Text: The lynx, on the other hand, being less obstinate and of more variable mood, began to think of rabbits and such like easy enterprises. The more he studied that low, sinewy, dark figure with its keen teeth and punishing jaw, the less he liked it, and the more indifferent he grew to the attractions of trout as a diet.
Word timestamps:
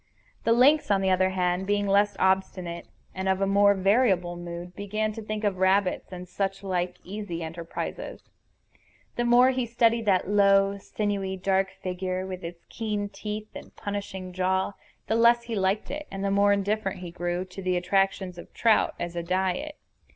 The 0.45 0.51
lynx, 0.51 0.89
on 0.89 1.01
the 1.01 1.11
other 1.11 1.29
hand, 1.29 1.67
being 1.67 1.85
less 1.85 2.15
obstinate 2.17 2.87
and 3.13 3.29
of 3.29 3.47
more 3.47 3.75
variable 3.75 4.35
mood, 4.35 4.75
began 4.75 5.13
to 5.13 5.21
think 5.21 5.43
of 5.43 5.59
rabbits 5.59 6.11
and 6.11 6.27
such 6.27 6.63
like 6.63 6.97
easy 7.03 7.43
enterprises. 7.43 8.23
The 9.15 9.25
more 9.25 9.51
he 9.51 9.67
studied 9.67 10.07
that 10.07 10.27
low, 10.27 10.79
sinewy, 10.79 11.37
dark 11.37 11.69
figure 11.83 12.25
with 12.25 12.43
its 12.43 12.65
keen 12.67 13.09
teeth 13.09 13.49
and 13.53 13.75
punishing 13.75 14.33
jaw, 14.33 14.71
the 15.05 15.13
less 15.13 15.43
he 15.43 15.53
liked 15.53 15.91
it, 15.91 16.07
and 16.09 16.25
the 16.25 16.31
more 16.31 16.51
indifferent 16.51 17.01
he 17.01 17.11
grew 17.11 17.45
to 17.45 17.61
the 17.61 17.77
attractions 17.77 18.39
of 18.39 18.51
trout 18.55 18.95
as 18.99 19.15
a 19.15 19.21
diet. 19.21 19.77